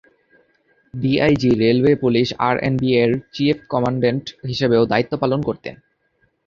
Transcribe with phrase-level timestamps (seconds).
[0.93, 5.75] DIG, railway police আরএনবি’র chief commandant হিসেবেও দায়িত্ব পালন করতেন।